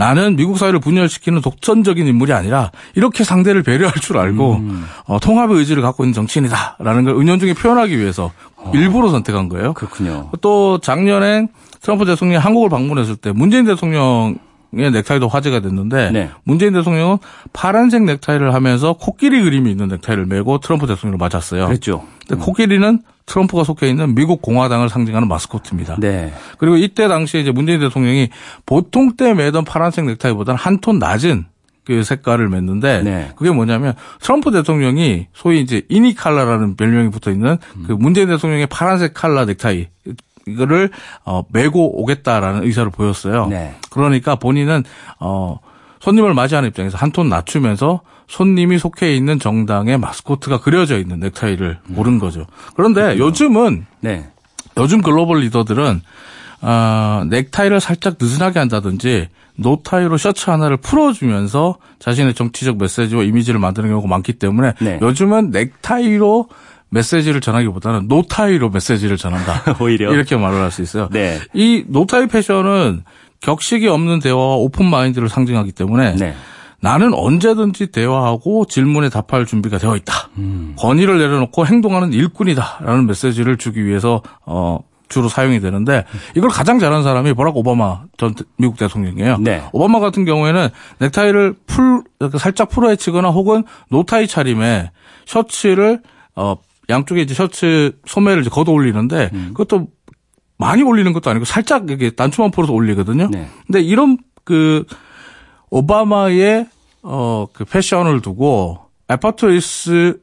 [0.00, 4.86] 나는 미국 사회를 분열시키는 독선적인 인물이 아니라 이렇게 상대를 배려할 줄 알고 음.
[5.04, 8.72] 어, 통합의 의지를 갖고 있는 정치인이다라는 걸 은연중에 표현하기 위해서 어.
[8.74, 9.74] 일부러 선택한 거예요.
[9.74, 10.30] 그렇군요.
[10.40, 11.48] 또 작년에
[11.82, 14.38] 트럼프 대통령이 한국을 방문했을 때 문재인 대통령
[14.72, 16.30] 의 넥타이도 화제가 됐는데 네.
[16.44, 17.18] 문재인 대통령은
[17.52, 21.66] 파란색 넥타이를 하면서 코끼리 그림이 있는 넥타이를 메고 트럼프 대통령을 맞았어요.
[21.66, 22.04] 그랬죠.
[22.28, 22.44] 근데 음.
[22.44, 25.96] 코끼리는 트럼프가 속해 있는 미국 공화당을 상징하는 마스코트입니다.
[25.98, 26.32] 네.
[26.58, 28.28] 그리고 이때 당시에 이제 문재인 대통령이
[28.64, 31.46] 보통 때 매던 파란색 넥타이보다는 한 톤 낮은
[31.84, 33.30] 그 색깔을 맺는데 네.
[33.36, 37.84] 그게 뭐냐면 트럼프 대통령이 소위 이제 이니 칼라라는 별명이 붙어 있는 음.
[37.86, 39.88] 그 문재인 대통령의 파란색 칼라 넥타이
[40.52, 40.90] 이거를
[41.24, 43.46] 어 메고 오겠다라는 의사를 보였어요.
[43.48, 43.74] 네.
[43.90, 44.84] 그러니까 본인은
[45.20, 45.58] 어
[46.00, 51.94] 손님을 맞이하는 입장에서 한 톤 낮추면서 손님이 속해 있는 정당의 마스코트가 그려져 있는 넥타이를 음.
[51.94, 52.46] 고른 거죠.
[52.74, 53.24] 그런데 그렇군요.
[53.26, 54.28] 요즘은 네.
[54.78, 56.00] 요즘 글로벌 리더들은
[56.62, 64.08] 어, 넥타이를 살짝 느슨하게 한다든지 노타이로 셔츠 하나를 풀어주면서 자신의 정치적 메시지와 이미지를 만드는 경우가
[64.08, 64.98] 많기 때문에 네.
[65.02, 66.48] 요즘은 넥타이로
[66.90, 69.76] 메시지를 전하기보다는 노타이로 메시지를 전한다.
[69.80, 71.08] 오히려 이렇게 말을 할 수 있어요.
[71.10, 71.38] 네.
[71.54, 73.02] 이 노타이 패션은
[73.40, 76.34] 격식이 없는 대화와 open mind를 상징하기 때문에 네.
[76.80, 80.30] 나는 언제든지 대화하고 질문에 답할 준비가 되어 있다.
[80.38, 80.74] 음.
[80.78, 86.04] 권위를 내려놓고 행동하는 일꾼이다라는 메시지를 주기 위해서 어 주로 사용이 되는데
[86.36, 89.38] 이걸 가장 잘하는 사람이 버락 오바마 전 미국 대통령이에요.
[89.38, 89.62] 네.
[89.72, 90.68] 오바마 같은 경우에는
[91.00, 92.04] 넥타이를 풀
[92.38, 94.90] 살짝 풀어헤치거나 혹은 노타이 차림에
[95.26, 96.00] 셔츠를
[96.36, 96.56] 어
[96.90, 99.50] 양쪽에 이제 셔츠 소매를 이제 걷어 올리는데 음.
[99.54, 99.88] 그것도
[100.58, 103.28] 많이 올리는 것도 아니고 살짝 이렇게 단추만 풀어서 올리거든요.
[103.30, 103.48] 네.
[103.66, 104.84] 근데 이런 그
[105.70, 106.66] 오바마의
[107.02, 110.20] 어 그 패션을 두고 effortless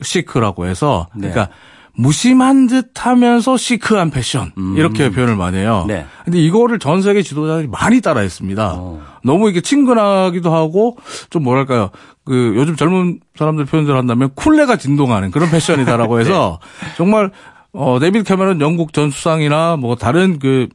[0.00, 1.28] chic라고 해서 네.
[1.30, 1.54] 그러니까
[1.96, 4.52] 무심한 듯 하면서 시크한 패션.
[4.58, 4.76] 음.
[4.76, 5.84] 이렇게 표현을 많이 해요.
[5.86, 6.06] 네.
[6.24, 8.74] 근데 이거를 전 세계 지도자들이 많이 따라 했습니다.
[8.76, 9.00] 어.
[9.22, 10.96] 너무 이게 친근하기도 하고
[11.30, 11.90] 좀 뭐랄까요.
[12.24, 16.86] 그 요즘 젊은 사람들 표현들 한다면 쿨내가 진동하는 그런 패션이다라고 해서 네.
[16.96, 17.30] 정말
[17.72, 20.68] 어 데이비드 캐머런 영국 전 수상이나 뭐 다른 그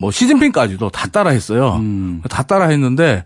[0.00, 1.76] 뭐 시진핑까지도 다 따라 했어요.
[1.78, 2.22] 음.
[2.30, 3.24] 다 따라 했는데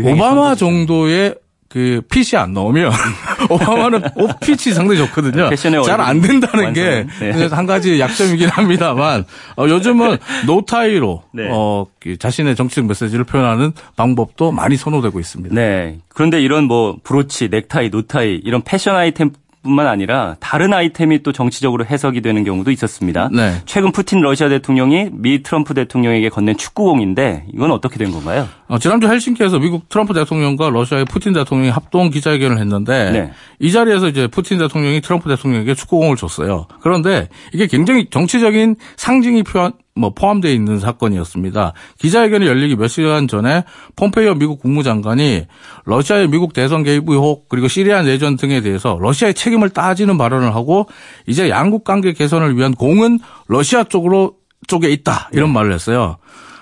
[0.00, 1.34] 오바마 정도의
[1.68, 2.90] 그 핏이 안 나오면
[3.50, 5.50] 오바마는 옷 핏이 상당히 좋거든요.
[5.84, 7.06] 잘 안 된다는 게
[7.50, 9.24] 한 가지 약점이긴 합니다만
[9.56, 11.48] 어, 요즘은 노타이로 네.
[11.50, 15.54] 어, 그 자신의 정치적 메시지를 표현하는 방법도 많이 선호되고 있습니다.
[15.54, 15.98] 네.
[16.08, 19.30] 그런데 이런 뭐 브로치, 넥타이, 노타이 이런 패션 아이템
[19.68, 23.28] 뿐만 아니라 다른 아이템이 또 정치적으로 해석이 되는 경우도 있었습니다.
[23.32, 23.54] 네.
[23.66, 28.48] 최근 푸틴 러시아 대통령이 미 트럼프 대통령에게 건넨 축구공인데 이건 어떻게 된 건가요?
[28.66, 33.32] 어, 지난주 헬싱키에서 미국 트럼프 대통령과 러시아의 푸틴 대통령이 합동 기자회견을 했는데 네.
[33.60, 36.66] 이 자리에서 이제 푸틴 대통령이 트럼프 대통령에게 축구공을 줬어요.
[36.80, 41.72] 그런데 이게 굉장히 정치적인 상징이 표현 뭐 포함되어 있는 사건이었습니다.
[41.98, 43.64] 기자회견이 열리기 몇 시간 전에
[43.96, 45.46] 폼페이오 미국 국무장관이
[45.84, 50.86] 러시아의 미국 대선 개입 의혹 그리고 시리아 내전 등에 대해서 러시아의 책임을 따지는 발언을 하고
[51.26, 55.54] 이제 양국 관계 개선을 위한 공은 러시아 쪽으로 쪽에 있다 이런 네.
[55.54, 56.18] 말을 했어요.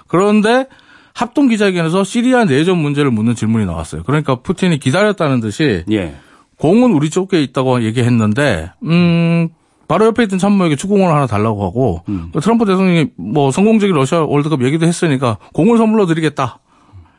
[0.08, 0.66] 그런데
[1.12, 4.02] 합동 기자회견에서 시리아 내전 문제를 묻는 질문이 나왔어요.
[4.04, 6.14] 그러니까 푸틴이 기다렸다는 듯이 예.
[6.58, 9.48] 공은 우리 쪽에 있다고 얘기했는데 음
[9.88, 12.32] 바로 옆에 있던 참모에게 축구공을 하나 달라고 하고 음.
[12.40, 16.60] 트럼프 대통령이 뭐 성공적인 러시아 월드컵 얘기도 했으니까 공을 선물로 드리겠다.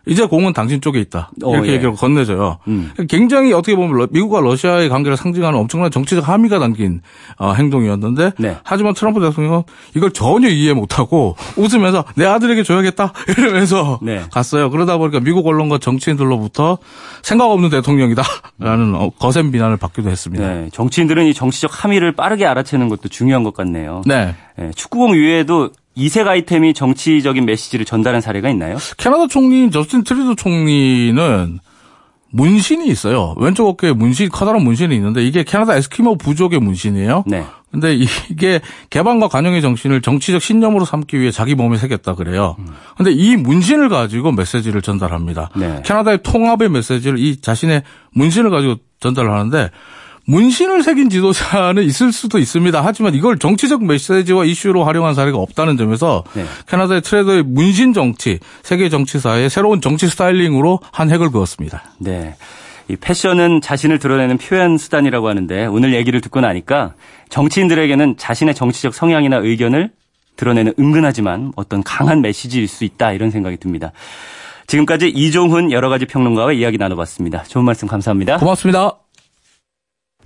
[0.08, 1.32] 이제 공은 당신 쪽에 있다.
[1.44, 1.74] 어, 이렇게 어, 예.
[1.76, 2.58] 얘기를 건네줘요.
[2.68, 2.92] 음.
[3.10, 7.02] 굉장히 어떻게 보면 미국과 러시아의 관계를 상징하는 엄청난 정치적 함의가 담긴
[7.38, 8.58] 어, 행동이었는데 네.
[8.64, 9.64] 하지만 트럼프 대통령은
[9.96, 14.24] 이걸 전혀 이해 못하고 웃으면서 내 아들에게 줘야겠다 이러면서 네.
[14.32, 14.70] 갔어요.
[14.70, 16.78] 그러다 보니까 미국 언론과 정치인들로부터
[17.22, 20.48] 생각 없는 대통령이다라는 어, 거센 비난을 받기도 했습니다.
[20.48, 20.70] 네.
[20.72, 24.02] 정치인들은 이 정치적 함의를 빠르게 알아채는 것도 중요한 것 같네요.
[24.06, 24.36] 네.
[24.58, 24.72] 네.
[24.76, 28.78] 축구공 이외에도 이색 아이템이 정치적인 메시지를 전달한 사례가 있나요?
[28.98, 31.60] 캐나다 총리인 저스틴 트리도 총리는
[32.30, 33.34] 문신이 있어요.
[33.38, 37.24] 왼쪽 어깨에 문신, 커다란 문신이 있는데 이게 캐나다 에스키모 부족의 문신이에요.
[37.26, 37.44] 네.
[37.72, 42.56] 근데 이게 개방과 관용의 정신을 정치적 신념으로 삼기 위해 자기 몸에 새겼다 그래요.
[42.96, 45.50] 근데 이 문신을 가지고 메시지를 전달합니다.
[45.56, 45.82] 네.
[45.84, 49.72] 캐나다의 통합의 메시지를 이 자신의 문신을 가지고 전달을 하는데
[50.28, 52.82] 문신을 새긴 지도자는 있을 수도 있습니다.
[52.84, 56.46] 하지만 이걸 정치적 메시지와 이슈로 활용한 사례가 없다는 점에서 네.
[56.68, 61.82] 캐나다의 트레더의 문신 정치, 세계 정치사의 새로운 정치 스타일링으로 한 획을 그었습니다.
[62.00, 62.36] 네.
[62.90, 66.94] 이 패션은 자신을 드러내는 표현 수단이라고 하는데 오늘 얘기를 듣고 나니까
[67.30, 69.92] 정치인들에게는 자신의 정치적 성향이나 의견을
[70.36, 73.92] 드러내는 은근하지만 어떤 강한 메시지일 수 있다 이런 생각이 듭니다.
[74.68, 77.44] 지금까지 이종훈 여러 가지 평론가와 이야기 나눠봤습니다.
[77.44, 78.38] 좋은 말씀 감사합니다.
[78.38, 79.07] 고맙습니다.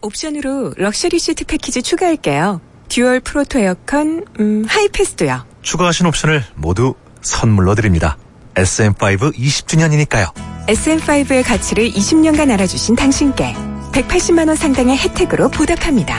[0.02, 2.62] 옵션으로 럭셔리 시트 패키지 추가할게요.
[2.90, 5.46] dual full auto 에어컨, 음, 하이패스도요.
[5.62, 8.18] 추가하신 옵션을 모두 선물로 드립니다.
[8.56, 10.34] SM5 20주년이니까요.
[10.68, 13.54] SM5의 가치를 20년간 알아주신 당신께
[13.94, 16.18] 180만원 상당의 혜택으로 보답합니다.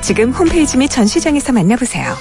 [0.00, 2.14] 지금 홈페이지 및 전시장에서 만나보세요.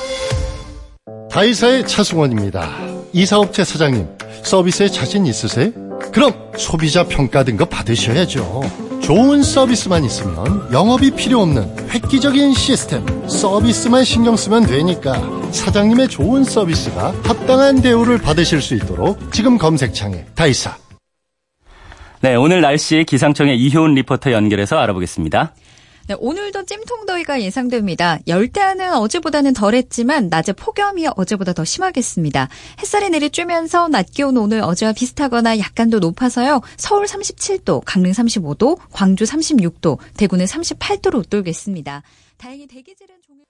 [1.29, 2.69] 다이사의 차승원입니다.
[3.11, 4.07] 이사업체 사장님,
[4.43, 5.71] 서비스에 자신 있으세요?
[6.11, 8.61] 그럼 소비자 평가 등급 받으셔야죠.
[9.01, 15.13] 좋은 서비스만 있으면 영업이 필요 없는 획기적인 시스템, 서비스만 신경 쓰면 되니까
[15.51, 20.77] 사장님의 좋은 서비스가 합당한 대우를 받으실 수 있도록 지금 검색창에 다이사.
[22.21, 25.53] 네, 오늘 날씨 기상청의 이효은 리포터 연결해서 알아보겠습니다.
[26.07, 28.19] 네, 오늘도 찜통더위가 예상됩니다.
[28.27, 32.49] 열대야는 어제보다는 덜했지만 낮에 폭염이 어제보다 더 심하겠습니다.
[32.81, 36.59] 햇살이 내리쬐면서 낮 기온 오늘 어제와 비슷하거나 약간 더 높아서요.
[36.75, 42.03] 서울 37도, 강릉 35도, 광주 36도, 대구는 38도로 웃돌겠습니다.
[42.37, 43.43] 다행히 대기질은 종일...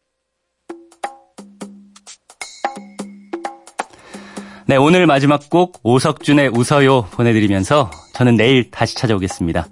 [4.67, 9.67] 네, 오늘 마지막 곡 오석준의 웃어요 보내드리면서 저는 내일 다시 찾아오겠습니다.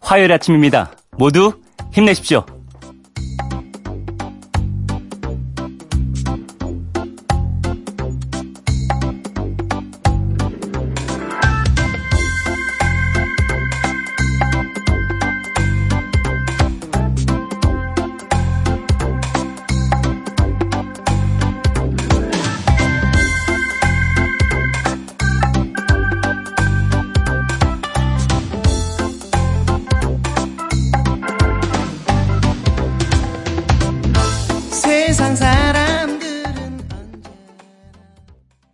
[0.00, 0.92] 화요일 아침입니다.
[1.12, 1.52] 모두
[1.96, 2.55] 힘내십시오.